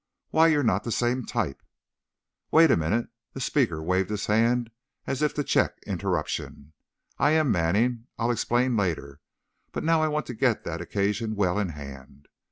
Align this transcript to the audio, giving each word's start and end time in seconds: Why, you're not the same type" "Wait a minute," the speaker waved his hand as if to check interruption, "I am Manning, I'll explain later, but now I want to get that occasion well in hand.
Why, 0.31 0.47
you're 0.47 0.63
not 0.63 0.83
the 0.83 0.91
same 0.91 1.27
type" 1.27 1.61
"Wait 2.51 2.71
a 2.71 2.75
minute," 2.75 3.09
the 3.33 3.39
speaker 3.39 3.83
waved 3.83 4.09
his 4.09 4.25
hand 4.25 4.71
as 5.05 5.21
if 5.21 5.35
to 5.35 5.43
check 5.43 5.77
interruption, 5.85 6.73
"I 7.19 7.33
am 7.33 7.51
Manning, 7.51 8.07
I'll 8.17 8.31
explain 8.31 8.75
later, 8.75 9.21
but 9.71 9.83
now 9.83 10.01
I 10.01 10.07
want 10.07 10.25
to 10.25 10.33
get 10.33 10.63
that 10.63 10.81
occasion 10.81 11.35
well 11.35 11.59
in 11.59 11.69
hand. 11.69 12.29